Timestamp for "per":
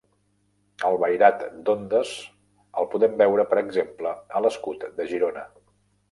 3.51-3.59